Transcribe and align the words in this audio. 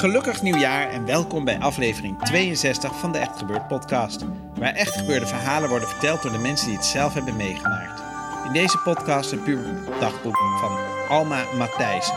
Gelukkig 0.00 0.42
nieuwjaar 0.42 0.88
en 0.88 1.06
welkom 1.06 1.44
bij 1.44 1.58
aflevering 1.58 2.22
62 2.22 2.98
van 2.98 3.12
de 3.12 3.18
Echt 3.18 3.38
Gebeurd 3.38 3.68
podcast. 3.68 4.24
Waar 4.58 4.74
echt 4.74 4.96
gebeurde 4.96 5.26
verhalen 5.26 5.68
worden 5.68 5.88
verteld 5.88 6.22
door 6.22 6.32
de 6.32 6.38
mensen 6.38 6.66
die 6.66 6.76
het 6.76 6.86
zelf 6.86 7.14
hebben 7.14 7.36
meegemaakt. 7.36 8.02
In 8.46 8.52
deze 8.52 8.78
podcast 8.78 9.32
een 9.32 9.42
puur 9.42 9.74
dagboek 10.00 10.36
van 10.36 10.78
Alma 11.08 11.44
Matthijssen. 11.54 12.14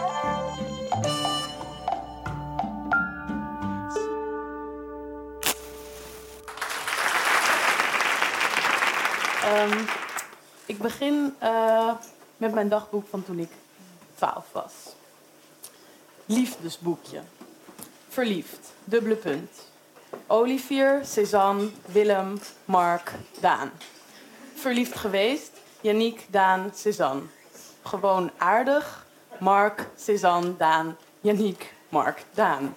Ehm, 9.43 9.79
ik 10.65 10.77
begin 10.77 11.35
eh, 11.39 11.91
met 12.37 12.53
mijn 12.53 12.69
dagboek 12.69 13.07
van 13.09 13.23
toen 13.23 13.39
ik 13.39 13.51
12 14.15 14.45
was. 14.51 14.73
Liefdesboekje. 16.25 17.21
Verliefd. 18.13 18.73
Dubbele 18.83 19.15
punt. 19.15 19.49
Olivier, 20.27 21.01
Cézanne, 21.03 21.71
Willem, 21.85 22.39
Mark, 22.65 23.11
Daan. 23.39 23.71
Verliefd 24.53 24.95
geweest. 24.95 25.51
Yannick, 25.81 26.27
Daan, 26.29 26.71
Cézanne. 26.75 27.21
Gewoon 27.83 28.31
aardig. 28.37 29.05
Mark, 29.39 29.89
Cézanne, 29.95 30.57
Daan, 30.57 30.97
Yannick, 31.21 31.73
Mark, 31.89 32.23
Daan. 32.33 32.75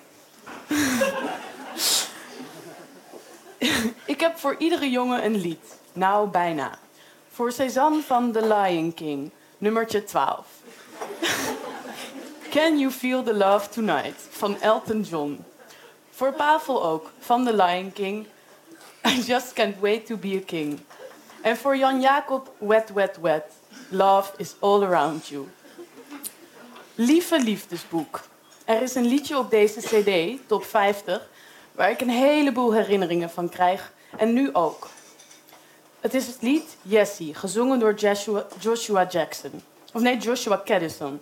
ik 4.13 4.21
heb 4.21 4.39
voor 4.39 4.55
iedere 4.59 4.91
jongen 4.91 5.25
een 5.25 5.37
lied. 5.37 5.79
Nou, 5.93 6.29
bijna. 6.29 6.79
Voor 7.31 7.53
Cézanne 7.53 8.03
van 8.03 8.33
The 8.33 8.47
Lion 8.47 8.95
King, 8.95 9.31
nummertje 9.59 10.05
12. 10.05 10.47
Can 12.51 12.79
You 12.79 12.91
Feel 12.91 13.23
the 13.23 13.35
Love 13.35 13.69
Tonight 13.69 14.29
van 14.31 14.61
Elton 14.61 15.03
John. 15.03 15.45
Voor 16.11 16.33
Pavel 16.33 16.85
ook, 16.85 17.11
van 17.19 17.45
The 17.45 17.55
Lion 17.55 17.93
King. 17.93 18.27
I 19.07 19.21
Just 19.21 19.53
Can't 19.53 19.81
Wait 19.81 20.07
to 20.07 20.17
Be 20.17 20.41
a 20.43 20.45
King. 20.47 20.81
En 21.43 21.57
voor 21.57 21.77
Jan 21.77 22.01
Jacob, 22.01 22.53
Wet, 22.59 22.93
Wet, 22.93 23.19
Wet. 23.21 23.45
Love 23.89 24.33
is 24.37 24.55
all 24.59 24.83
around 24.83 25.27
you. 25.27 25.49
Lieve 26.95 27.41
liefdesboek. 27.41 28.21
Er 28.65 28.83
is 28.83 28.95
een 28.95 29.07
liedje 29.07 29.39
op 29.39 29.51
deze 29.51 29.81
CD, 29.81 30.41
top 30.49 30.65
50, 30.65 31.29
waar 31.73 31.91
ik 31.91 32.01
een 32.01 32.09
heleboel 32.09 32.73
herinneringen 32.73 33.31
van 33.31 33.49
krijg. 33.49 33.93
En 34.17 34.33
nu 34.33 34.55
ook. 34.55 34.89
Het 36.01 36.15
is 36.15 36.27
het 36.27 36.43
lied 36.43 36.77
Jessie, 36.83 37.35
gezongen 37.35 37.79
door 37.79 37.95
Joshua, 37.95 38.47
Joshua 38.59 39.07
Jackson. 39.11 39.63
Of 39.93 40.03
nee, 40.03 40.17
Joshua 40.19 40.63
Caddison. 40.65 41.21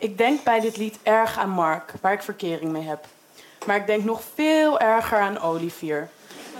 Ik 0.00 0.18
denk 0.18 0.42
bij 0.42 0.60
dit 0.60 0.76
lied 0.76 0.98
erg 1.02 1.38
aan 1.38 1.50
Mark, 1.50 1.92
waar 2.00 2.12
ik 2.12 2.22
verkering 2.22 2.72
mee 2.72 2.82
heb. 2.82 3.04
Maar 3.66 3.76
ik 3.76 3.86
denk 3.86 4.04
nog 4.04 4.22
veel 4.34 4.80
erger 4.80 5.18
aan 5.18 5.40
Olivier. 5.40 6.08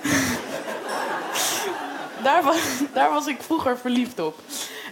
daar, 2.23 2.43
was, 2.43 2.59
daar 2.93 3.11
was 3.11 3.27
ik 3.27 3.43
vroeger 3.43 3.79
verliefd 3.79 4.19
op. 4.19 4.39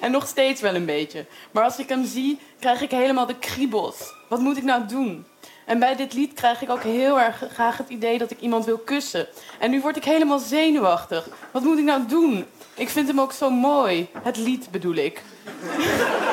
En 0.01 0.11
nog 0.11 0.27
steeds 0.27 0.61
wel 0.61 0.75
een 0.75 0.87
beetje. 0.87 1.27
Maar 1.51 1.65
als 1.65 1.79
ik 1.79 1.89
hem 1.89 2.07
zie, 2.07 2.39
krijg 2.59 2.81
ik 2.81 2.91
helemaal 2.91 3.27
de 3.27 3.39
kriebels. 3.39 4.15
Wat 4.29 4.41
moet 4.41 4.57
ik 4.57 4.65
nou 4.65 4.87
doen? 4.87 5.27
En 5.65 5.79
bij 5.79 5.97
dit 5.97 6.13
lied 6.13 6.33
krijg 6.33 6.63
ik 6.63 6.71
ook 6.71 6.83
heel 6.83 7.21
erg 7.21 7.43
graag 7.53 7.77
het 7.77 7.89
idee 7.89 8.19
dat 8.19 8.31
ik 8.31 8.41
iemand 8.41 8.65
wil 8.65 8.79
kussen. 8.79 9.27
En 9.59 9.71
nu 9.71 9.81
word 9.81 9.97
ik 9.97 10.05
helemaal 10.05 10.39
zenuwachtig. 10.39 11.29
Wat 11.51 11.63
moet 11.63 11.79
ik 11.79 11.85
nou 11.85 12.07
doen? 12.07 12.45
Ik 12.75 12.89
vind 12.89 13.09
hem 13.09 13.21
ook 13.21 13.33
zo 13.33 13.51
mooi. 13.51 14.09
Het 14.23 14.37
lied 14.37 14.71
bedoel 14.71 14.95
ik. 14.95 15.23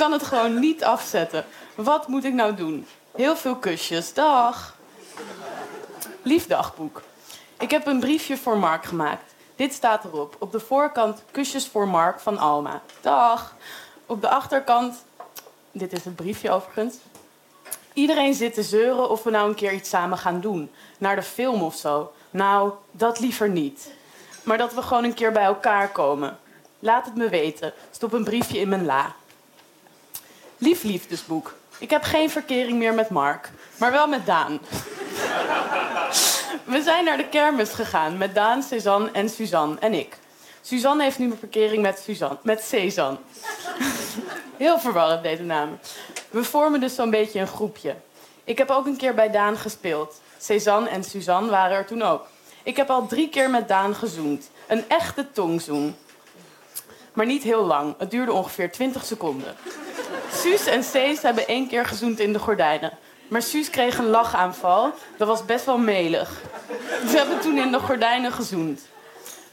kan 0.00 0.12
het 0.12 0.22
gewoon 0.22 0.58
niet 0.58 0.84
afzetten. 0.84 1.44
Wat 1.74 2.08
moet 2.08 2.24
ik 2.24 2.32
nou 2.32 2.54
doen? 2.54 2.86
Heel 3.14 3.36
veel 3.36 3.56
kusjes. 3.56 4.14
Dag. 4.14 4.76
Lief 6.22 6.46
dagboek. 6.46 7.02
Ik 7.58 7.70
heb 7.70 7.86
een 7.86 8.00
briefje 8.00 8.36
voor 8.36 8.58
Mark 8.58 8.84
gemaakt. 8.84 9.34
Dit 9.56 9.72
staat 9.72 10.04
erop. 10.04 10.36
Op 10.38 10.52
de 10.52 10.60
voorkant 10.60 11.22
kusjes 11.30 11.68
voor 11.68 11.88
Mark 11.88 12.20
van 12.20 12.38
Alma. 12.38 12.82
Dag. 13.00 13.54
Op 14.06 14.20
de 14.20 14.28
achterkant, 14.28 15.04
dit 15.72 15.92
is 15.92 16.04
het 16.04 16.16
briefje 16.16 16.50
overigens. 16.50 16.94
Iedereen 17.92 18.34
zit 18.34 18.54
te 18.54 18.62
zeuren 18.62 19.10
of 19.10 19.22
we 19.22 19.30
nou 19.30 19.48
een 19.48 19.54
keer 19.54 19.72
iets 19.72 19.88
samen 19.88 20.18
gaan 20.18 20.40
doen. 20.40 20.70
Naar 20.98 21.16
de 21.16 21.22
film 21.22 21.62
of 21.62 21.74
zo. 21.74 22.12
Nou, 22.30 22.72
dat 22.90 23.20
liever 23.20 23.48
niet. 23.48 23.90
Maar 24.42 24.58
dat 24.58 24.74
we 24.74 24.82
gewoon 24.82 25.04
een 25.04 25.14
keer 25.14 25.32
bij 25.32 25.44
elkaar 25.44 25.88
komen. 25.88 26.38
Laat 26.78 27.04
het 27.04 27.14
me 27.14 27.28
weten. 27.28 27.72
Stop 27.90 28.12
een 28.12 28.24
briefje 28.24 28.58
in 28.58 28.68
mijn 28.68 28.84
la. 28.84 29.14
Lief 30.60 30.82
liefdesboek. 30.82 31.54
Ik 31.78 31.90
heb 31.90 32.02
geen 32.02 32.30
verkering 32.30 32.78
meer 32.78 32.94
met 32.94 33.08
Mark, 33.08 33.50
maar 33.76 33.92
wel 33.92 34.08
met 34.08 34.26
Daan. 34.26 34.60
We 36.64 36.82
zijn 36.82 37.04
naar 37.04 37.16
de 37.16 37.28
kermis 37.28 37.70
gegaan 37.70 38.16
met 38.16 38.34
Daan, 38.34 38.62
Cézanne 38.62 39.10
en 39.10 39.28
Suzanne 39.28 39.76
en 39.78 39.94
ik. 39.94 40.18
Suzanne 40.60 41.02
heeft 41.02 41.18
nu 41.18 41.30
een 41.30 41.38
verkering 41.38 41.82
met, 41.82 41.98
Suzanne, 41.98 42.38
met 42.42 42.62
Cézanne. 42.62 43.18
Heel 44.56 44.78
verwarrend 44.78 45.22
deze 45.22 45.42
namen. 45.42 45.80
We 46.30 46.44
vormen 46.44 46.80
dus 46.80 46.94
zo'n 46.94 47.10
beetje 47.10 47.40
een 47.40 47.46
groepje. 47.46 47.94
Ik 48.44 48.58
heb 48.58 48.70
ook 48.70 48.86
een 48.86 48.96
keer 48.96 49.14
bij 49.14 49.30
Daan 49.30 49.56
gespeeld. 49.56 50.20
Cézanne 50.38 50.88
en 50.88 51.04
Suzanne 51.04 51.50
waren 51.50 51.76
er 51.76 51.86
toen 51.86 52.02
ook. 52.02 52.26
Ik 52.62 52.76
heb 52.76 52.90
al 52.90 53.06
drie 53.06 53.28
keer 53.28 53.50
met 53.50 53.68
Daan 53.68 53.94
gezoend. 53.94 54.50
Een 54.66 54.84
echte 54.88 55.32
tongzoen. 55.32 55.96
Maar 57.12 57.26
niet 57.26 57.42
heel 57.42 57.64
lang. 57.64 57.94
Het 57.98 58.10
duurde 58.10 58.32
ongeveer 58.32 58.72
20 58.72 59.04
seconden. 59.04 59.56
Suus 60.40 60.66
en 60.66 60.84
Cees 60.84 61.22
hebben 61.22 61.46
één 61.46 61.68
keer 61.68 61.86
gezoend 61.86 62.18
in 62.18 62.32
de 62.32 62.38
gordijnen. 62.38 62.92
Maar 63.28 63.42
Suus 63.42 63.70
kreeg 63.70 63.98
een 63.98 64.08
lachaanval. 64.08 64.92
Dat 65.16 65.28
was 65.28 65.44
best 65.44 65.64
wel 65.64 65.78
melig. 65.78 66.40
Ze 67.08 67.16
hebben 67.16 67.40
toen 67.40 67.58
in 67.58 67.72
de 67.72 67.78
gordijnen 67.78 68.32
gezoend. 68.32 68.80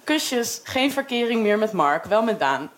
Kusjes, 0.03 0.61
geen 0.63 0.91
verkering 0.91 1.41
meer 1.41 1.57
met 1.57 1.71
Mark, 1.71 2.05
wel 2.05 2.23
met 2.23 2.39
Daan. 2.39 2.69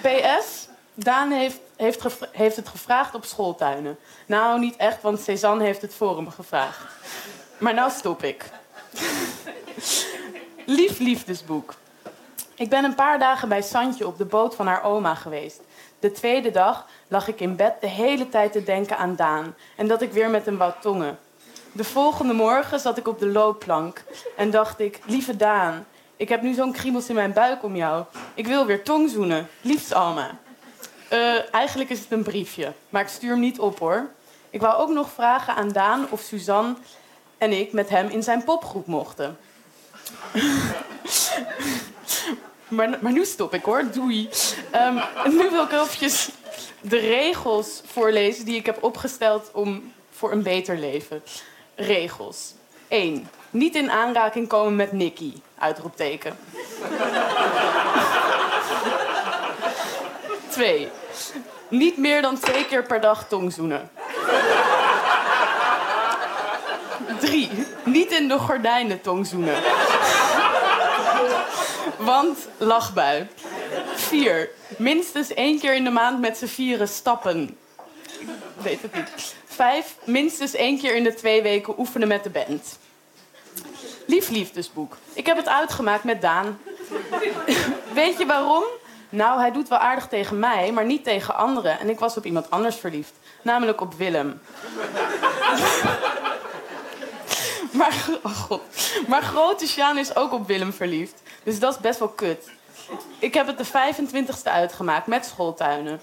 PS, 0.00 0.68
Daan 0.94 1.30
heeft, 1.30 1.58
heeft, 1.76 2.02
heeft 2.32 2.56
het 2.56 2.68
gevraagd 2.68 3.14
op 3.14 3.24
schooltuinen. 3.24 3.98
Nou, 4.26 4.58
niet 4.58 4.76
echt, 4.76 5.02
want 5.02 5.20
Cézanne 5.20 5.64
heeft 5.64 5.82
het 5.82 5.94
voor 5.94 6.16
hem 6.16 6.30
gevraagd. 6.30 6.84
Maar 7.58 7.74
nou 7.74 7.90
stop 7.90 8.22
ik. 8.22 8.44
Lief 10.66 10.98
liefdesboek. 10.98 11.74
Ik 12.54 12.68
ben 12.70 12.84
een 12.84 12.94
paar 12.94 13.18
dagen 13.18 13.48
bij 13.48 13.62
Santje 13.62 14.06
op 14.06 14.18
de 14.18 14.24
boot 14.24 14.54
van 14.54 14.66
haar 14.66 14.82
oma 14.82 15.14
geweest. 15.14 15.60
De 16.02 16.12
tweede 16.12 16.50
dag 16.50 16.86
lag 17.08 17.28
ik 17.28 17.40
in 17.40 17.56
bed 17.56 17.74
de 17.80 17.86
hele 17.86 18.28
tijd 18.28 18.52
te 18.52 18.62
denken 18.62 18.98
aan 18.98 19.16
Daan 19.16 19.54
en 19.76 19.86
dat 19.86 20.02
ik 20.02 20.12
weer 20.12 20.30
met 20.30 20.44
hem 20.44 20.56
wou 20.56 20.72
tongen. 20.80 21.18
De 21.72 21.84
volgende 21.84 22.32
morgen 22.32 22.80
zat 22.80 22.98
ik 22.98 23.08
op 23.08 23.18
de 23.18 23.26
loopplank 23.26 24.04
en 24.36 24.50
dacht 24.50 24.80
ik: 24.80 25.00
Lieve 25.04 25.36
Daan, 25.36 25.86
ik 26.16 26.28
heb 26.28 26.42
nu 26.42 26.54
zo'n 26.54 26.72
kriebels 26.72 27.08
in 27.08 27.14
mijn 27.14 27.32
buik 27.32 27.62
om 27.62 27.76
jou. 27.76 28.04
Ik 28.34 28.46
wil 28.46 28.66
weer 28.66 28.84
tongzoenen. 28.84 29.48
Liefst 29.60 29.94
Alma. 29.94 30.38
Uh, 31.12 31.54
eigenlijk 31.54 31.90
is 31.90 32.00
het 32.00 32.12
een 32.12 32.22
briefje, 32.22 32.72
maar 32.88 33.02
ik 33.02 33.08
stuur 33.08 33.30
hem 33.30 33.40
niet 33.40 33.60
op 33.60 33.78
hoor. 33.78 34.08
Ik 34.50 34.60
wou 34.60 34.82
ook 34.82 34.90
nog 34.90 35.10
vragen 35.10 35.54
aan 35.54 35.68
Daan 35.68 36.06
of 36.10 36.20
Suzanne 36.20 36.74
en 37.38 37.52
ik 37.52 37.72
met 37.72 37.88
hem 37.88 38.08
in 38.08 38.22
zijn 38.22 38.44
popgroep 38.44 38.86
mochten. 38.86 39.38
Maar, 42.72 42.98
maar 43.00 43.12
nu 43.12 43.24
stop 43.24 43.54
ik 43.54 43.64
hoor, 43.64 43.84
doei. 43.92 44.28
Um, 44.74 45.02
nu 45.24 45.50
wil 45.50 45.64
ik 45.64 45.72
eventjes 45.72 46.28
de 46.80 46.98
regels 46.98 47.80
voorlezen 47.84 48.44
die 48.44 48.56
ik 48.56 48.66
heb 48.66 48.82
opgesteld 48.82 49.50
om 49.52 49.92
voor 50.10 50.32
een 50.32 50.42
beter 50.42 50.78
leven. 50.78 51.22
Regels. 51.74 52.54
1. 52.88 53.28
Niet 53.50 53.74
in 53.74 53.90
aanraking 53.90 54.48
komen 54.48 54.76
met 54.76 54.92
Nicky. 54.92 55.32
Uitroepteken. 55.58 56.36
2. 60.48 60.88
Niet 61.68 61.96
meer 61.96 62.22
dan 62.22 62.38
twee 62.38 62.66
keer 62.66 62.82
per 62.82 63.00
dag 63.00 63.28
tongzoenen. 63.28 63.90
3. 67.20 67.50
Niet 67.84 68.12
in 68.12 68.28
de 68.28 68.38
gordijnen 68.38 69.00
tongzoenen. 69.00 69.54
Want 72.04 72.48
lachbui. 72.56 73.26
4. 73.94 74.50
Minstens 74.78 75.34
één 75.34 75.58
keer 75.58 75.74
in 75.74 75.84
de 75.84 75.90
maand 75.90 76.20
met 76.20 76.38
z'n 76.38 76.46
vieren 76.46 76.88
stappen. 76.88 77.58
Weet 78.62 78.82
het 78.82 78.94
niet. 78.94 79.34
5. 79.46 79.96
Minstens 80.04 80.54
één 80.54 80.78
keer 80.78 80.96
in 80.96 81.04
de 81.04 81.14
twee 81.14 81.42
weken 81.42 81.78
oefenen 81.78 82.08
met 82.08 82.22
de 82.22 82.30
band. 82.30 82.78
Lief 84.06 84.28
liefdesboek. 84.28 84.96
Ik 85.12 85.26
heb 85.26 85.36
het 85.36 85.48
uitgemaakt 85.48 86.04
met 86.04 86.20
Daan. 86.20 86.58
weet 87.94 88.18
je 88.18 88.26
waarom? 88.26 88.64
Nou, 89.08 89.40
hij 89.40 89.52
doet 89.52 89.68
wel 89.68 89.78
aardig 89.78 90.08
tegen 90.08 90.38
mij, 90.38 90.72
maar 90.72 90.84
niet 90.84 91.04
tegen 91.04 91.36
anderen. 91.36 91.78
En 91.78 91.88
ik 91.88 91.98
was 91.98 92.16
op 92.16 92.24
iemand 92.24 92.50
anders 92.50 92.76
verliefd. 92.76 93.12
Namelijk 93.42 93.80
op 93.80 93.94
Willem. 93.94 94.40
Maar, 97.82 98.18
oh 98.22 98.36
God. 98.36 98.62
maar 99.06 99.22
grote 99.22 99.66
Sjaan 99.66 99.98
is 99.98 100.16
ook 100.16 100.32
op 100.32 100.46
Willem 100.46 100.72
verliefd. 100.72 101.22
Dus 101.42 101.58
dat 101.58 101.74
is 101.74 101.80
best 101.80 101.98
wel 101.98 102.08
kut. 102.08 102.50
Ik 103.18 103.34
heb 103.34 103.46
het 103.46 103.58
de 103.58 103.66
25ste 103.66 104.52
uitgemaakt 104.52 105.06
met 105.06 105.26
schooltuinen. 105.26 106.00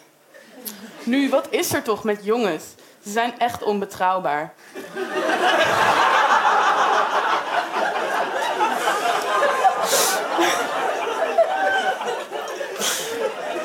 Nu, 1.04 1.30
wat 1.30 1.48
is 1.50 1.74
er 1.74 1.82
toch 1.84 2.04
met 2.04 2.20
jongens? 2.24 2.64
Ze 3.04 3.10
zijn 3.10 3.40
echt 3.40 3.64
onbetrouwbaar. 3.64 4.54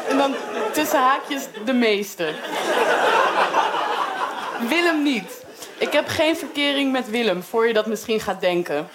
en 0.09 0.17
dan 0.19 0.35
tussen 0.73 1.01
haakjes 1.01 1.43
de 1.65 1.73
meeste. 1.73 2.35
Willem 4.69 5.03
niet. 5.03 5.44
Ik 5.85 5.93
heb 5.93 6.09
geen 6.09 6.37
verkering 6.37 6.93
met 6.93 7.11
Willem, 7.11 7.43
voor 7.43 7.67
je 7.67 7.73
dat 7.73 7.87
misschien 7.87 8.21
gaat 8.21 8.41
denken. 8.41 8.89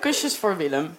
Kusjes 0.00 0.36
voor 0.36 0.56
Willem. 0.56 0.98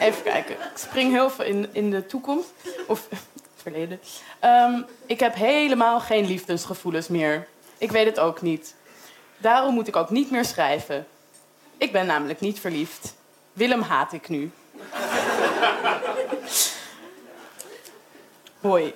Even 0.00 0.22
kijken. 0.22 0.54
Ik 0.54 0.70
spring 0.74 1.12
heel 1.12 1.30
veel 1.30 1.44
in, 1.44 1.68
in 1.72 1.90
de 1.90 2.06
toekomst. 2.06 2.48
Of 2.86 3.08
verleden. 3.56 4.00
Ehm, 4.38 4.82
ik 5.06 5.20
heb 5.20 5.34
helemaal 5.34 6.00
geen 6.00 6.26
liefdesgevoelens 6.26 7.08
meer. 7.08 7.48
Ik 7.78 7.90
weet 7.90 8.06
het 8.06 8.20
ook 8.20 8.42
niet. 8.42 8.74
Daarom 9.38 9.74
moet 9.74 9.88
ik 9.88 9.96
ook 9.96 10.10
niet 10.10 10.30
meer 10.30 10.44
schrijven. 10.44 11.06
Ik 11.76 11.92
ben 11.92 12.06
namelijk 12.06 12.40
niet 12.40 12.60
verliefd. 12.60 13.14
Willem 13.52 13.82
haat 13.82 14.12
ik 14.12 14.28
nu. 14.28 14.50
Hoi. 18.60 18.94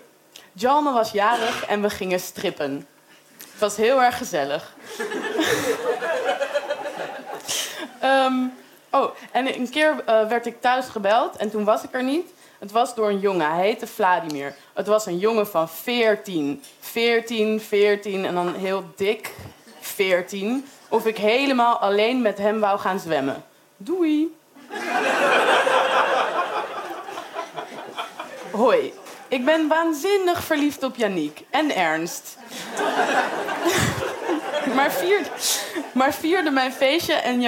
Jalme 0.53 0.93
was 0.93 1.11
jarig 1.11 1.67
en 1.67 1.83
we 1.83 1.91
gingen 1.91 2.21
strippen. 2.21 2.87
Het 3.39 3.59
was 3.59 3.77
heel 3.77 4.03
erg 4.03 4.17
gezellig. 4.17 4.76
Um, 8.03 8.53
oh, 8.99 9.11
en 9.31 9.55
een 9.55 9.71
keer 9.71 9.95
uh, 10.09 10.29
werd 10.29 10.47
ik 10.47 10.61
thuis 10.61 10.87
gebeld 10.87 11.37
en 11.37 11.51
toen 11.51 11.65
was 11.65 11.83
ik 11.83 11.95
er 11.95 12.05
niet. 12.05 12.35
Het 12.59 12.73
was 12.73 12.95
door 12.95 13.09
een 13.09 13.21
jongen, 13.21 13.51
hij 13.51 13.67
heette 13.67 13.87
Vladimir. 13.87 14.55
Het 14.75 14.87
was 14.87 15.07
een 15.07 15.19
jongen 15.19 15.47
van 15.47 15.69
14. 15.69 16.63
14, 16.81 17.61
14 17.61 18.25
en 18.25 18.35
dan 18.35 18.55
heel 18.55 18.85
dik 18.97 19.35
14. 19.81 20.67
Of 20.89 21.07
ik 21.07 21.17
helemaal 21.17 21.79
alleen 21.79 22.23
met 22.23 22.39
hem 22.39 22.61
wou 22.61 22.79
gaan 22.79 23.01
zwemmen. 23.01 23.45
Doei. 23.77 24.37
Hoi, 28.51 28.93
ik 29.29 29.45
ben 29.45 29.69
waanzinnig 29.69 30.45
verliefd 30.45 30.83
op 30.83 30.97
Yannick 30.97 31.41
en 31.51 31.77
Ernst. 31.77 32.37
Maar, 34.77 34.93
vierde, 34.93 35.29
maar 35.93 36.15
vierde 36.15 36.51
mijn 36.51 36.73
feestje 36.73 37.15
en 37.15 37.41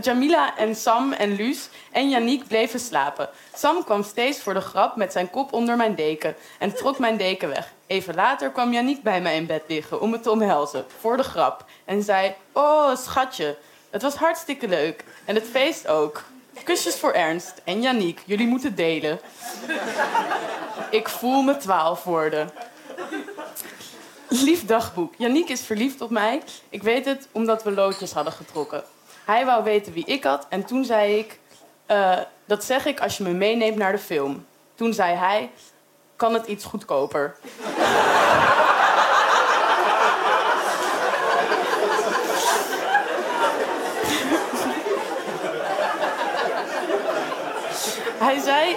Jamila 0.00 0.56
en 0.56 0.74
Sam 0.74 1.12
en 1.12 1.36
Luus 1.36 1.68
en 1.92 2.08
Yannick 2.08 2.46
bleven 2.46 2.80
slapen. 2.80 3.28
Sam 3.54 3.84
kwam 3.84 4.02
steeds 4.02 4.40
voor 4.40 4.54
de 4.54 4.60
grap 4.60 4.96
met 4.96 5.12
zijn 5.12 5.30
kop 5.30 5.52
onder 5.52 5.76
mijn 5.76 5.94
deken 5.94 6.34
en 6.58 6.74
trok 6.74 6.98
mijn 6.98 7.16
deken 7.16 7.48
weg. 7.48 7.72
Even 7.86 8.14
later 8.14 8.50
kwam 8.50 8.72
Yannick 8.72 9.02
bij 9.02 9.20
mij 9.20 9.36
in 9.36 9.46
bed 9.46 9.62
liggen 9.66 10.00
om 10.00 10.10
me 10.10 10.20
te 10.20 10.30
omhelzen, 10.30 10.84
voor 11.00 11.16
de 11.16 11.22
grap. 11.22 11.64
En 11.84 12.02
zei, 12.02 12.34
oh 12.52 12.96
schatje, 12.96 13.56
het 13.90 14.02
was 14.02 14.14
hartstikke 14.14 14.68
leuk. 14.68 15.04
En 15.24 15.34
het 15.34 15.46
feest 15.50 15.88
ook. 15.88 16.22
Kusjes 16.64 16.98
voor 16.98 17.12
Ernst 17.12 17.54
en 17.64 17.82
Yannick, 17.82 18.20
jullie 18.24 18.46
moeten 18.46 18.74
delen. 18.74 19.20
Ik 20.90 21.08
voel 21.08 21.42
me 21.42 21.56
twaalf 21.56 22.04
worden. 22.04 22.50
Lief 24.40 24.64
dagboek. 24.66 25.14
Yannick 25.18 25.48
is 25.48 25.60
verliefd 25.60 26.00
op 26.00 26.10
mij. 26.10 26.42
Ik 26.68 26.82
weet 26.82 27.04
het 27.04 27.28
omdat 27.32 27.62
we 27.62 27.70
loodjes 27.72 28.12
hadden 28.12 28.32
getrokken. 28.32 28.84
Hij 29.24 29.44
wou 29.44 29.64
weten 29.64 29.92
wie 29.92 30.04
ik 30.06 30.24
had 30.24 30.46
en 30.48 30.64
toen 30.64 30.84
zei 30.84 31.18
ik... 31.18 31.38
Uh, 31.90 32.18
dat 32.44 32.64
zeg 32.64 32.86
ik 32.86 33.00
als 33.00 33.16
je 33.16 33.22
me 33.22 33.30
meeneemt 33.30 33.76
naar 33.76 33.92
de 33.92 33.98
film. 33.98 34.46
Toen 34.74 34.92
zei 34.92 35.14
hij... 35.14 35.50
Kan 36.16 36.34
het 36.34 36.46
iets 36.46 36.64
goedkoper? 36.64 37.36
hij 48.18 48.40
zei... 48.40 48.76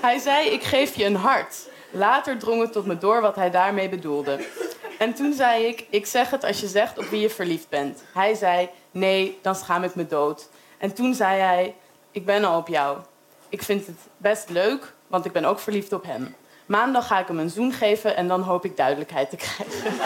hij 0.00 0.18
zei, 0.18 0.48
ik 0.48 0.62
geef 0.62 0.94
je 0.94 1.04
een 1.04 1.16
hart. 1.16 1.68
Later 1.90 2.38
drong 2.38 2.60
het 2.60 2.72
tot 2.72 2.86
me 2.86 2.98
door 2.98 3.20
wat 3.20 3.36
hij 3.36 3.50
daarmee 3.50 3.88
bedoelde. 3.88 4.46
En 4.98 5.14
toen 5.14 5.32
zei 5.32 5.66
ik, 5.66 5.86
ik 5.90 6.06
zeg 6.06 6.30
het 6.30 6.44
als 6.44 6.60
je 6.60 6.66
zegt 6.66 6.98
op 6.98 7.04
wie 7.04 7.20
je 7.20 7.30
verliefd 7.30 7.68
bent. 7.68 8.02
Hij 8.12 8.34
zei, 8.34 8.68
nee, 8.90 9.38
dan 9.42 9.54
schaam 9.54 9.84
ik 9.84 9.94
me 9.94 10.06
dood. 10.06 10.48
En 10.78 10.94
toen 10.94 11.14
zei 11.14 11.40
hij, 11.40 11.74
ik 12.10 12.24
ben 12.24 12.44
al 12.44 12.58
op 12.58 12.68
jou. 12.68 12.98
Ik 13.48 13.62
vind 13.62 13.86
het 13.86 13.96
best 14.16 14.48
leuk, 14.48 14.94
want 15.06 15.24
ik 15.24 15.32
ben 15.32 15.44
ook 15.44 15.58
verliefd 15.58 15.92
op 15.92 16.04
hem. 16.04 16.34
Maandag 16.66 17.06
ga 17.06 17.18
ik 17.18 17.26
hem 17.26 17.38
een 17.38 17.50
zoen 17.50 17.72
geven 17.72 18.16
en 18.16 18.28
dan 18.28 18.40
hoop 18.40 18.64
ik 18.64 18.76
duidelijkheid 18.76 19.30
te 19.30 19.36
krijgen. 19.36 19.92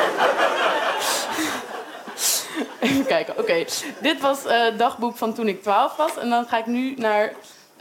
Even 2.81 3.06
kijken, 3.06 3.38
oké. 3.38 3.64
Dit 4.00 4.20
was 4.20 4.46
uh, 4.46 4.78
dagboek 4.78 5.16
van 5.16 5.34
toen 5.34 5.48
ik 5.48 5.62
12 5.62 5.96
was. 5.96 6.19
En 6.19 6.31
dan 6.31 6.46
ga 6.46 6.58
ik 6.58 6.66
nu 6.66 6.94
naar 6.94 7.32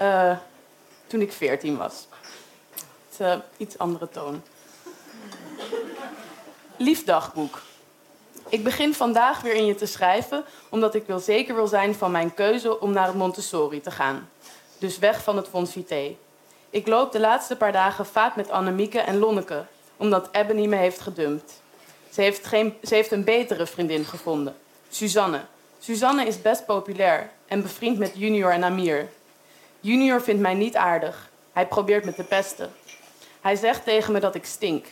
uh, 0.02 0.38
toen 1.08 1.22
ik 1.22 1.32
14 1.32 1.78
was. 1.78 2.08
Uh, 3.22 3.36
iets 3.58 3.78
andere 3.78 4.10
toon. 4.10 4.42
Lief 6.78 7.04
dagboek. 7.04 7.62
Ik 8.50 8.64
begin 8.64 8.94
vandaag 8.94 9.42
weer 9.42 9.54
in 9.54 9.66
je 9.66 9.76
te 9.76 9.86
schrijven, 9.86 10.46
omdat 10.70 10.96
ik 10.96 11.06
wil 11.08 11.20
zeker 11.20 11.56
wil 11.56 11.68
zijn 11.68 11.96
van 11.96 12.12
mijn 12.12 12.34
keuze 12.34 12.80
om 12.80 12.92
naar 12.92 13.08
het 13.08 13.16
Montessori 13.16 13.82
te 13.82 13.92
gaan. 13.92 14.30
Dus 14.78 15.00
weg 15.00 15.24
van 15.24 15.38
het 15.38 15.50
Vitae. 15.52 16.16
Ik 16.70 16.88
loop 16.88 17.12
de 17.12 17.20
laatste 17.20 17.56
paar 17.56 17.72
dagen 17.72 18.06
vaak 18.06 18.36
met 18.36 18.50
Annemieke 18.50 19.00
en 19.00 19.18
Lonneke, 19.18 19.66
omdat 19.98 20.30
Ebony 20.32 20.66
me 20.66 20.76
heeft 20.76 21.00
gedumpt. 21.00 21.62
Ze 22.10 22.22
heeft, 22.22 22.46
geen, 22.46 22.76
ze 22.84 22.96
heeft 22.96 23.12
een 23.12 23.24
betere 23.24 23.66
vriendin 23.66 24.06
gevonden, 24.06 24.56
Suzanne. 24.90 25.42
Suzanne 25.80 26.26
is 26.26 26.42
best 26.42 26.66
populair 26.66 27.30
en 27.48 27.62
bevriend 27.62 27.98
met 27.98 28.12
Junior 28.16 28.52
en 28.52 28.64
Amir. 28.64 29.10
Junior 29.80 30.22
vindt 30.22 30.42
mij 30.42 30.54
niet 30.54 30.76
aardig. 30.76 31.30
Hij 31.54 31.68
probeert 31.68 32.06
me 32.06 32.14
te 32.14 32.24
pesten. 32.24 32.72
Hij 33.44 33.56
zegt 33.56 33.84
tegen 33.84 34.14
me 34.14 34.20
dat 34.20 34.36
ik 34.36 34.46
stink. 34.46 34.86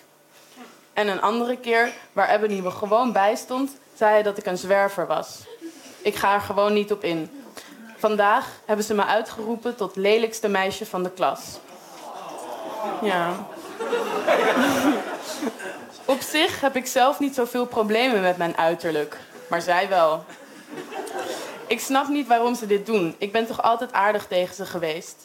En 0.93 1.08
een 1.08 1.22
andere 1.22 1.58
keer, 1.58 1.91
waar 2.13 2.29
Ebony 2.29 2.60
me 2.60 2.72
gewoon 2.72 3.12
bij 3.12 3.36
stond, 3.36 3.72
zei 3.93 4.12
hij 4.12 4.24
dat 4.24 4.38
ik 4.38 4.46
een 4.46 4.58
zwerver 4.58 5.08
was. 5.08 5.39
Ik 6.01 6.15
ga 6.15 6.34
er 6.34 6.41
gewoon 6.41 6.74
niet 6.74 6.91
op 6.91 7.03
in. 7.03 7.29
Vandaag 7.98 8.48
hebben 8.65 8.86
ze 8.86 8.93
me 8.93 9.05
uitgeroepen 9.05 9.75
tot 9.75 9.96
lelijkste 9.96 10.48
meisje 10.48 10.86
van 10.86 11.03
de 11.03 11.12
klas. 11.12 11.39
Ja. 13.01 13.34
Op 16.05 16.22
zich 16.22 16.62
heb 16.62 16.75
ik 16.75 16.86
zelf 16.86 17.20
niet 17.20 17.36
zoveel 17.36 17.65
problemen 17.65 18.22
met 18.22 18.38
mijn 18.38 18.58
uiterlijk, 18.58 19.17
maar 19.50 19.62
zij 19.62 19.89
wel. 19.89 20.25
Ik 21.67 21.79
snap 21.79 22.08
niet 22.08 22.27
waarom 22.27 22.55
ze 22.55 22.65
dit 22.65 22.86
doen. 22.86 23.15
Ik 23.17 23.31
ben 23.31 23.48
toch 23.48 23.62
altijd 23.62 23.93
aardig 23.93 24.27
tegen 24.27 24.55
ze 24.55 24.65
geweest. 24.65 25.15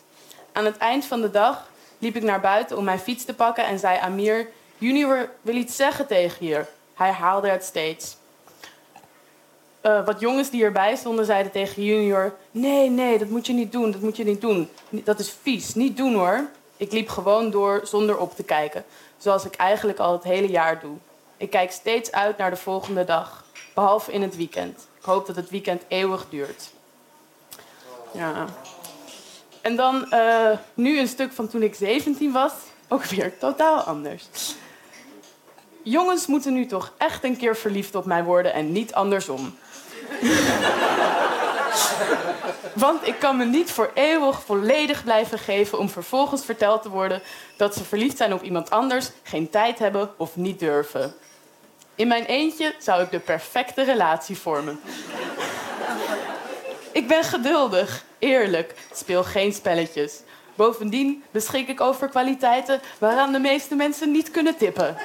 Aan 0.52 0.64
het 0.64 0.76
eind 0.76 1.04
van 1.04 1.20
de 1.20 1.30
dag 1.30 1.66
liep 1.98 2.16
ik 2.16 2.22
naar 2.22 2.40
buiten 2.40 2.76
om 2.76 2.84
mijn 2.84 2.98
fiets 2.98 3.24
te 3.24 3.34
pakken 3.34 3.66
en 3.66 3.78
zei 3.78 3.98
Amir: 3.98 4.48
Junior 4.78 5.30
wil 5.42 5.54
iets 5.54 5.76
zeggen 5.76 6.06
tegen 6.06 6.46
je. 6.46 6.64
Hij 6.94 7.10
haalde 7.10 7.48
het 7.48 7.64
steeds. 7.64 8.16
Uh, 9.82 10.06
wat 10.06 10.20
jongens 10.20 10.50
die 10.50 10.64
erbij 10.64 10.96
stonden 10.96 11.24
zeiden 11.24 11.52
tegen 11.52 11.82
Junior: 11.82 12.34
Nee, 12.50 12.90
nee, 12.90 13.18
dat 13.18 13.28
moet 13.28 13.46
je 13.46 13.52
niet 13.52 13.72
doen, 13.72 13.90
dat 13.90 14.00
moet 14.00 14.16
je 14.16 14.24
niet 14.24 14.40
doen. 14.40 14.68
Dat 14.90 15.18
is 15.18 15.34
vies, 15.42 15.74
niet 15.74 15.96
doen 15.96 16.14
hoor. 16.14 16.48
Ik 16.76 16.92
liep 16.92 17.08
gewoon 17.08 17.50
door 17.50 17.80
zonder 17.84 18.18
op 18.18 18.36
te 18.36 18.42
kijken, 18.42 18.84
zoals 19.18 19.44
ik 19.44 19.54
eigenlijk 19.54 19.98
al 19.98 20.12
het 20.12 20.22
hele 20.22 20.48
jaar 20.48 20.80
doe. 20.80 20.96
Ik 21.36 21.50
kijk 21.50 21.70
steeds 21.70 22.12
uit 22.12 22.36
naar 22.36 22.50
de 22.50 22.56
volgende 22.56 23.04
dag, 23.04 23.44
behalve 23.74 24.12
in 24.12 24.22
het 24.22 24.36
weekend. 24.36 24.88
Ik 24.98 25.04
hoop 25.04 25.26
dat 25.26 25.36
het 25.36 25.50
weekend 25.50 25.82
eeuwig 25.88 26.26
duurt. 26.30 26.70
Ja. 28.10 28.46
En 29.66 29.76
dan 29.76 30.06
uh, 30.10 30.50
nu 30.74 30.98
een 30.98 31.08
stuk 31.08 31.32
van 31.32 31.48
toen 31.48 31.62
ik 31.62 31.74
17 31.74 32.32
was, 32.32 32.52
ook 32.88 33.04
weer 33.04 33.38
totaal 33.38 33.80
anders. 33.80 34.24
Jongens 35.82 36.26
moeten 36.26 36.52
nu 36.52 36.66
toch 36.66 36.92
echt 36.98 37.24
een 37.24 37.36
keer 37.36 37.56
verliefd 37.56 37.94
op 37.94 38.04
mij 38.04 38.24
worden 38.24 38.52
en 38.52 38.72
niet 38.72 38.94
andersom. 38.94 39.54
Want 42.74 43.06
ik 43.06 43.18
kan 43.18 43.36
me 43.36 43.44
niet 43.44 43.70
voor 43.70 43.90
eeuwig 43.94 44.42
volledig 44.42 45.04
blijven 45.04 45.38
geven 45.38 45.78
om 45.78 45.88
vervolgens 45.88 46.44
verteld 46.44 46.82
te 46.82 46.88
worden 46.88 47.22
dat 47.56 47.74
ze 47.74 47.84
verliefd 47.84 48.16
zijn 48.16 48.34
op 48.34 48.42
iemand 48.42 48.70
anders, 48.70 49.10
geen 49.22 49.50
tijd 49.50 49.78
hebben 49.78 50.10
of 50.16 50.36
niet 50.36 50.58
durven. 50.58 51.14
In 51.94 52.08
mijn 52.08 52.24
eentje 52.24 52.74
zou 52.78 53.02
ik 53.02 53.10
de 53.10 53.20
perfecte 53.20 53.82
relatie 53.82 54.38
vormen. 54.38 54.80
Ik 56.96 57.08
ben 57.08 57.24
geduldig, 57.24 58.04
eerlijk, 58.18 58.74
speel 58.92 59.24
geen 59.24 59.52
spelletjes. 59.52 60.20
Bovendien 60.54 61.24
beschik 61.30 61.68
ik 61.68 61.80
over 61.80 62.08
kwaliteiten 62.08 62.80
waaraan 62.98 63.32
de 63.32 63.38
meeste 63.38 63.74
mensen 63.74 64.10
niet 64.10 64.30
kunnen 64.30 64.56
tippen. 64.56 64.96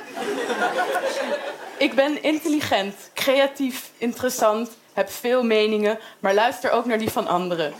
ik 1.77 1.93
ben 1.93 2.23
intelligent, 2.23 2.95
creatief, 3.13 3.91
interessant, 3.97 4.69
heb 4.93 5.09
veel 5.09 5.43
meningen, 5.43 5.99
maar 6.19 6.33
luister 6.33 6.71
ook 6.71 6.85
naar 6.85 6.97
die 6.97 7.09
van 7.09 7.27
anderen. 7.27 7.73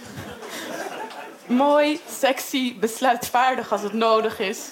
Mooi, 1.46 2.00
sexy, 2.20 2.80
besluitvaardig 2.80 3.72
als 3.72 3.82
het 3.82 3.94
nodig 3.94 4.39
is. 4.39 4.70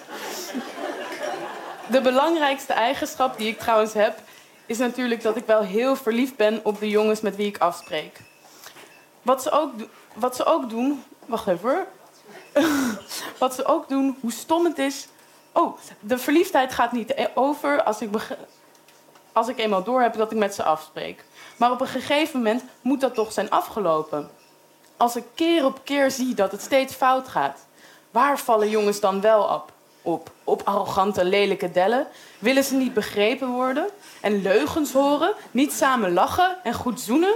De 1.88 2.01
belangrijkste 2.01 2.74
eigenschap 2.74 3.38
die 3.38 3.48
ik 3.48 3.60
trouwens 3.60 3.93
heb, 3.93 4.19
is 4.65 4.77
natuurlijk 4.77 5.22
dat 5.22 5.36
ik 5.36 5.46
wel 5.46 5.62
heel 5.62 5.96
verliefd 5.96 6.36
ben 6.36 6.60
op 6.63 6.79
de 6.79 6.89
jongens 6.89 7.22
met 7.22 7.36
wie 7.36 7.48
ik 7.48 7.58
afspreek. 7.58 8.27
Wat 9.21 9.41
ze 9.43 9.51
ook, 9.51 9.71
wat 10.13 10.35
ze 10.35 10.45
ook 10.45 10.69
doen. 10.69 11.03
Wacht 11.25 11.47
even 11.47 11.85
wat 13.38 13.55
ze 13.55 13.65
ook 13.65 13.89
doen, 13.89 14.17
hoe 14.21 14.31
stom 14.31 14.65
het 14.65 14.77
is. 14.77 15.07
Oh, 15.51 15.77
de 15.99 16.17
verliefdheid 16.17 16.73
gaat 16.73 16.91
niet 16.91 17.09
e- 17.09 17.27
over 17.33 17.83
als 17.83 18.01
ik, 18.01 18.09
als 19.31 19.47
ik 19.47 19.57
eenmaal 19.57 19.83
door 19.83 20.01
heb 20.01 20.13
dat 20.13 20.31
ik 20.31 20.38
met 20.38 20.55
ze 20.55 20.63
afspreek. 20.63 21.23
Maar 21.57 21.71
op 21.71 21.81
een 21.81 21.88
gegeven 21.88 22.38
moment 22.38 22.63
moet 22.81 23.01
dat 23.01 23.13
toch 23.13 23.31
zijn 23.31 23.49
afgelopen. 23.49 24.29
Als 24.97 25.15
ik 25.15 25.23
keer 25.35 25.65
op 25.65 25.79
keer 25.83 26.11
zie 26.11 26.33
dat 26.33 26.51
het 26.51 26.61
steeds 26.61 26.93
fout 26.93 27.27
gaat, 27.27 27.65
waar 28.11 28.39
vallen 28.39 28.69
jongens 28.69 28.99
dan 28.99 29.21
wel 29.21 29.43
op? 29.43 29.71
Op, 30.01 30.31
op 30.43 30.61
arrogante, 30.65 31.23
lelijke 31.25 31.71
dellen? 31.71 32.07
Willen 32.39 32.63
ze 32.63 32.75
niet 32.75 32.93
begrepen 32.93 33.47
worden? 33.47 33.89
En 34.21 34.41
leugens 34.41 34.91
horen? 34.91 35.33
Niet 35.51 35.73
samen 35.73 36.13
lachen 36.13 36.57
en 36.63 36.73
goed 36.73 37.01
zoenen? 37.01 37.33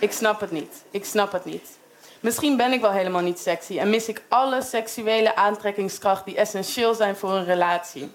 Ik 0.00 0.12
snap 0.12 0.40
het 0.40 0.50
niet. 0.50 0.84
Ik 0.90 1.04
snap 1.04 1.32
het 1.32 1.44
niet. 1.44 1.78
Misschien 2.20 2.56
ben 2.56 2.72
ik 2.72 2.80
wel 2.80 2.90
helemaal 2.90 3.20
niet 3.20 3.38
sexy 3.38 3.78
en 3.78 3.90
mis 3.90 4.08
ik 4.08 4.22
alle 4.28 4.62
seksuele 4.62 5.36
aantrekkingskracht 5.36 6.24
die 6.24 6.36
essentieel 6.36 6.94
zijn 6.94 7.16
voor 7.16 7.30
een 7.30 7.44
relatie. 7.44 8.10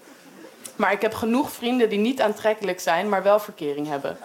Maar 0.76 0.92
ik 0.92 1.02
heb 1.02 1.14
genoeg 1.14 1.50
vrienden 1.50 1.88
die 1.88 1.98
niet 1.98 2.20
aantrekkelijk 2.20 2.80
zijn, 2.80 3.08
maar 3.08 3.22
wel 3.22 3.38
verkering 3.38 3.88
hebben. 3.88 4.18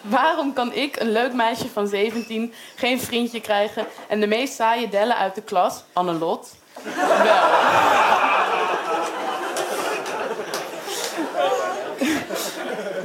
Waarom 0.00 0.52
kan 0.52 0.72
ik, 0.72 1.00
een 1.00 1.12
leuk 1.12 1.32
meisje 1.32 1.68
van 1.68 1.88
17, 1.88 2.52
geen 2.76 3.00
vriendje 3.00 3.40
krijgen 3.40 3.86
en 4.08 4.20
de 4.20 4.26
meest 4.26 4.54
saaie 4.54 4.88
dellen 4.88 5.16
uit 5.16 5.34
de 5.34 5.42
klas, 5.42 5.82
Annelot, 5.92 6.54
wel? 7.22 8.07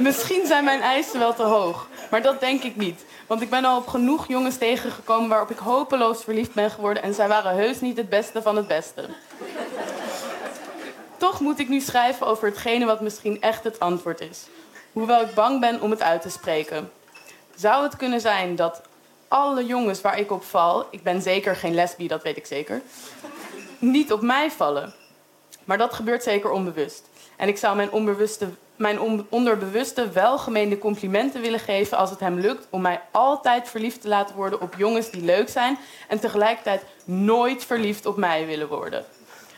Misschien 0.04 0.46
zijn 0.46 0.64
mijn 0.64 0.80
eisen 0.80 1.18
wel 1.18 1.34
te 1.34 1.42
hoog, 1.42 1.88
maar 2.10 2.22
dat 2.22 2.40
denk 2.40 2.62
ik 2.62 2.76
niet. 2.76 3.04
Want 3.26 3.42
ik 3.42 3.50
ben 3.50 3.64
al 3.64 3.76
op 3.76 3.86
genoeg 3.86 4.28
jongens 4.28 4.56
tegengekomen 4.56 5.28
waarop 5.28 5.50
ik 5.50 5.58
hopeloos 5.58 6.24
verliefd 6.24 6.54
ben 6.54 6.70
geworden 6.70 7.02
en 7.02 7.14
zij 7.14 7.28
waren 7.28 7.56
heus 7.56 7.80
niet 7.80 7.96
het 7.96 8.08
beste 8.08 8.42
van 8.42 8.56
het 8.56 8.66
beste. 8.66 9.08
Toch 11.16 11.40
moet 11.40 11.58
ik 11.58 11.68
nu 11.68 11.80
schrijven 11.80 12.26
over 12.26 12.48
hetgene 12.48 12.84
wat 12.84 13.00
misschien 13.00 13.40
echt 13.40 13.64
het 13.64 13.80
antwoord 13.80 14.20
is. 14.20 14.46
Hoewel 14.92 15.20
ik 15.20 15.34
bang 15.34 15.60
ben 15.60 15.80
om 15.80 15.90
het 15.90 16.02
uit 16.02 16.22
te 16.22 16.30
spreken. 16.30 16.90
Zou 17.54 17.82
het 17.82 17.96
kunnen 17.96 18.20
zijn 18.20 18.56
dat 18.56 18.82
alle 19.28 19.66
jongens 19.66 20.00
waar 20.00 20.18
ik 20.18 20.32
op 20.32 20.44
val, 20.44 20.86
ik 20.90 21.02
ben 21.02 21.22
zeker 21.22 21.56
geen 21.56 21.74
lesbi, 21.74 22.08
dat 22.08 22.22
weet 22.22 22.36
ik 22.36 22.46
zeker, 22.46 22.82
niet 23.78 24.12
op 24.12 24.20
mij 24.20 24.50
vallen? 24.50 24.94
Maar 25.64 25.78
dat 25.78 25.94
gebeurt 25.94 26.22
zeker 26.22 26.50
onbewust. 26.50 27.08
En 27.36 27.48
ik 27.48 27.58
zou 27.58 27.76
mijn 27.76 27.90
onbewuste 27.90 28.48
mijn 28.76 29.26
onderbewuste 29.28 30.10
welgemeende 30.10 30.78
complimenten 30.78 31.40
willen 31.40 31.60
geven 31.60 31.98
als 31.98 32.10
het 32.10 32.20
hem 32.20 32.38
lukt 32.38 32.66
om 32.70 32.80
mij 32.80 33.00
altijd 33.10 33.68
verliefd 33.68 34.00
te 34.00 34.08
laten 34.08 34.36
worden 34.36 34.60
op 34.60 34.74
jongens 34.76 35.10
die 35.10 35.24
leuk 35.24 35.48
zijn 35.48 35.78
en 36.08 36.20
tegelijkertijd 36.20 36.82
nooit 37.04 37.64
verliefd 37.64 38.06
op 38.06 38.16
mij 38.16 38.46
willen 38.46 38.68
worden. 38.68 39.04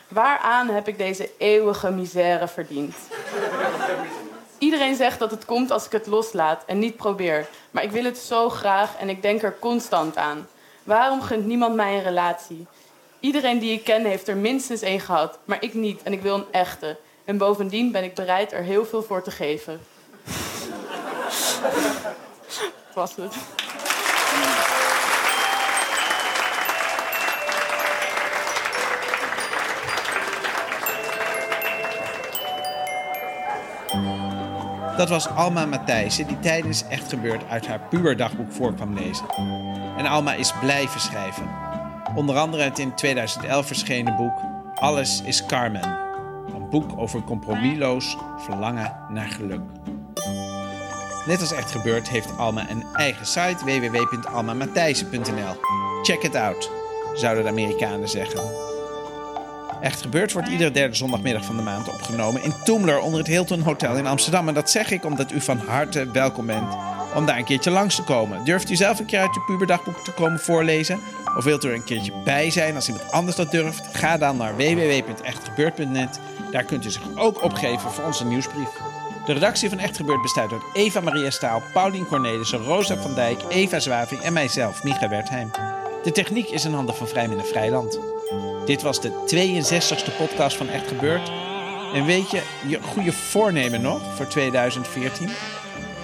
Waaraan 0.07 0.69
heb 0.69 0.87
ik 0.87 0.97
deze 0.97 1.29
eeuwige 1.37 1.91
misère 1.91 2.47
verdiend? 2.47 2.95
Iedereen 4.57 4.95
zegt 4.95 5.19
dat 5.19 5.31
het 5.31 5.45
komt 5.45 5.71
als 5.71 5.85
ik 5.85 5.91
het 5.91 6.07
loslaat 6.07 6.63
en 6.65 6.79
niet 6.79 6.95
probeer. 6.95 7.47
Maar 7.71 7.83
ik 7.83 7.91
wil 7.91 8.03
het 8.03 8.17
zo 8.17 8.49
graag 8.49 8.97
en 8.97 9.09
ik 9.09 9.21
denk 9.21 9.41
er 9.41 9.59
constant 9.59 10.17
aan. 10.17 10.47
Waarom 10.83 11.21
gunt 11.21 11.45
niemand 11.45 11.75
mij 11.75 11.93
een 11.95 12.03
relatie? 12.03 12.65
Iedereen 13.19 13.59
die 13.59 13.71
ik 13.71 13.83
ken 13.83 14.05
heeft 14.05 14.27
er 14.27 14.37
minstens 14.37 14.81
één 14.81 14.99
gehad, 14.99 15.39
maar 15.45 15.63
ik 15.63 15.73
niet 15.73 16.03
en 16.03 16.13
ik 16.13 16.21
wil 16.21 16.35
een 16.35 16.45
echte. 16.51 16.97
En 17.27 17.37
bovendien 17.37 17.91
ben 17.91 18.03
ik 18.03 18.15
bereid 18.15 18.51
er 18.51 18.63
heel 18.63 18.85
veel 18.85 19.03
voor 19.03 19.23
te 19.23 19.31
geven. 19.31 19.79
Dat 22.85 22.93
was 22.93 23.15
het. 23.15 23.35
Dat 34.97 35.09
was 35.09 35.27
Alma 35.27 35.65
Matthijssen, 35.65 36.27
die 36.27 36.39
tijdens 36.39 36.87
Echt 36.87 37.09
Gebeurd 37.09 37.43
uit 37.49 37.67
haar 37.67 37.79
puberdagboek 37.89 38.51
voor 38.51 38.73
kwam 38.73 38.93
lezen. 38.93 39.25
En 39.97 40.05
Alma 40.05 40.33
is 40.33 40.53
blijven 40.59 40.99
schrijven. 40.99 41.49
Onder 42.15 42.37
andere 42.37 42.63
het 42.63 42.79
in 42.79 42.95
2011 42.95 43.67
verschenen 43.67 44.15
boek 44.15 44.39
Alles 44.75 45.21
is 45.21 45.45
Carmen 45.45 46.06
boek 46.69 46.97
over 46.97 47.23
compromisloos 47.23 48.17
verlangen 48.37 48.95
naar 49.09 49.27
geluk. 49.27 49.61
Net 51.25 51.39
als 51.39 51.51
echt 51.51 51.71
gebeurd 51.71 52.09
heeft 52.09 52.37
Alma 52.37 52.69
een 52.69 52.83
eigen 52.93 53.25
site 53.25 53.65
www.almamatthijssen.nl. 53.65 55.55
Check 56.03 56.23
it 56.23 56.35
out, 56.35 56.71
zouden 57.13 57.43
de 57.43 57.49
Amerikanen 57.49 58.09
zeggen. 58.09 58.41
Echt 59.81 60.01
gebeurd 60.01 60.33
wordt 60.33 60.47
iedere 60.47 60.71
derde 60.71 60.95
zondagmiddag 60.95 61.45
van 61.45 61.55
de 61.55 61.63
maand 61.63 61.89
opgenomen 61.89 62.43
in 62.43 62.53
Toemler 62.63 62.99
onder 62.99 63.19
het 63.19 63.27
Hilton 63.27 63.61
Hotel 63.61 63.95
in 63.95 64.07
Amsterdam. 64.07 64.47
En 64.47 64.53
dat 64.53 64.69
zeg 64.69 64.91
ik 64.91 65.05
omdat 65.05 65.31
u 65.31 65.41
van 65.41 65.57
harte 65.57 66.11
welkom 66.11 66.45
bent 66.45 66.75
om 67.15 67.25
daar 67.25 67.37
een 67.37 67.45
keertje 67.45 67.71
langs 67.71 67.95
te 67.95 68.03
komen. 68.03 68.45
Durft 68.45 68.69
u 68.69 68.75
zelf 68.75 68.99
een 68.99 69.05
keer 69.05 69.19
uit 69.19 69.35
uw 69.35 69.43
puberdagboek 69.45 70.03
te 70.03 70.11
komen 70.11 70.39
voorlezen? 70.39 70.99
Of 71.37 71.43
wilt 71.43 71.63
u 71.63 71.67
er 71.67 71.73
een 71.73 71.83
keertje 71.83 72.11
bij 72.23 72.51
zijn 72.51 72.75
als 72.75 72.87
iemand 72.87 73.11
anders 73.11 73.35
dat 73.35 73.51
durft? 73.51 73.87
Ga 73.91 74.17
dan 74.17 74.37
naar 74.37 74.55
www.echtgebeurd.net 74.55 76.19
daar 76.51 76.63
kunt 76.63 76.85
u 76.85 76.91
zich 76.91 77.01
ook 77.15 77.43
opgeven 77.43 77.91
voor 77.91 78.03
onze 78.03 78.25
nieuwsbrief. 78.25 78.69
De 79.25 79.33
redactie 79.33 79.69
van 79.69 79.79
Echt 79.79 79.95
Gebeurd 79.95 80.21
bestaat 80.21 80.51
uit 80.51 80.61
Eva 80.73 80.99
Maria 80.99 81.29
Staal, 81.29 81.61
Paulien 81.73 82.07
Cornelissen, 82.07 82.63
Rosa 82.63 82.97
van 82.97 83.13
Dijk, 83.13 83.41
Eva 83.49 83.79
Zwaving 83.79 84.21
en 84.21 84.33
mijzelf, 84.33 84.83
Micha 84.83 85.09
Wertheim. 85.09 85.51
De 86.03 86.11
techniek 86.11 86.49
is 86.49 86.65
in 86.65 86.73
handen 86.73 86.95
van 86.95 87.07
Vrijminder 87.07 87.45
Vrijland. 87.45 87.99
Dit 88.65 88.81
was 88.81 89.01
de 89.01 89.11
62e 89.11 90.17
podcast 90.17 90.57
van 90.57 90.69
Echt 90.69 90.87
Gebeurd. 90.87 91.31
En 91.93 92.05
weet 92.05 92.31
je 92.31 92.41
je 92.67 92.81
goede 92.81 93.11
voornemen 93.11 93.81
nog 93.81 94.01
voor 94.15 94.27
2014? 94.27 95.29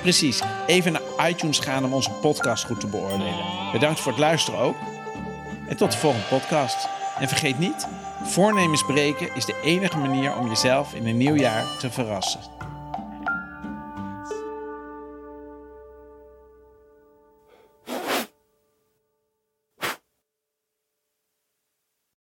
Precies, 0.02 0.42
even 0.66 0.92
naar 0.92 1.30
iTunes 1.30 1.60
gaan 1.60 1.86
om 1.86 1.94
onze 1.94 2.12
podcast 2.12 2.66
goed 2.66 2.80
te 2.80 2.88
beoordelen. 2.88 3.72
Bedankt 3.72 4.00
voor 4.00 4.12
het 4.12 4.22
luisteren 4.22 4.60
ook. 4.60 4.76
En 5.68 5.78
tot 5.78 5.92
de 5.92 5.98
volgende 5.98 6.26
podcast. 6.26 6.88
En 7.24 7.30
vergeet 7.30 7.60
niet, 7.60 7.88
Voornemens 8.24 8.86
breken 8.86 9.36
is 9.36 9.46
de 9.46 9.60
enige 9.64 9.98
manier 9.98 10.38
om 10.38 10.48
jezelf 10.48 10.94
in 10.94 11.08
een 11.08 11.18
nieuw 11.18 11.36
jaar 11.36 11.78
te 11.80 11.92
verrassen. 11.92 12.40